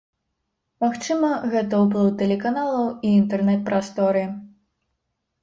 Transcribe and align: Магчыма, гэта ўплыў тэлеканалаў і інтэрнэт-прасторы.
Магчыма, 0.83 1.29
гэта 1.51 1.81
ўплыў 1.83 2.07
тэлеканалаў 2.23 2.89
і 3.09 3.13
інтэрнэт-прасторы. 3.19 4.27